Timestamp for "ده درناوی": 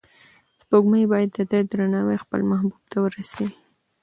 1.51-2.17